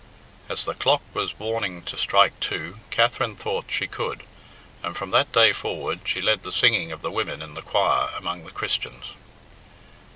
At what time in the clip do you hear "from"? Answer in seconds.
4.97-5.11